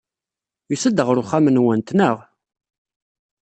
Yusa-d 0.69 0.97
ɣer 1.03 1.17
uxxam-nwent, 1.21 1.95
naɣ? 1.97 2.17